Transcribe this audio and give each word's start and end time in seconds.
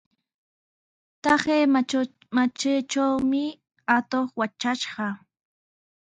Taqay 1.23 1.63
matraytrawmi 2.35 3.43
atuq 3.95 4.27
watrashqa. 4.39 5.07